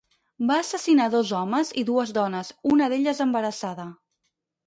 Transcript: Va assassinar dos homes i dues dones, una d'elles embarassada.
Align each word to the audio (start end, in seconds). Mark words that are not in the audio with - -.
Va 0.51 0.55
assassinar 0.61 1.05
dos 1.15 1.33
homes 1.39 1.69
i 1.81 1.83
dues 1.91 2.15
dones, 2.17 2.49
una 2.71 2.87
d'elles 2.95 3.23
embarassada. 3.29 3.87